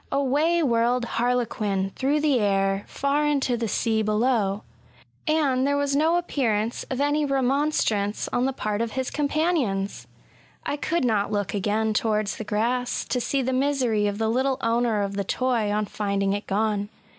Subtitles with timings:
[0.11, 4.63] Away whirled harlequin through the air far into the sea below:
[5.27, 10.07] and there was no appearance of any remonstrance on the part of his companions!
[10.65, 14.57] I could not look again towards the grass, to see the misery of the little
[14.61, 16.89] owner of the toy on finding it gone.